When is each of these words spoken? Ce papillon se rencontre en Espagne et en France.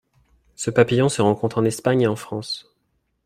Ce 0.55 0.71
papillon 0.71 1.09
se 1.09 1.21
rencontre 1.21 1.59
en 1.59 1.63
Espagne 1.63 2.01
et 2.01 2.07
en 2.07 2.15
France. 2.15 2.73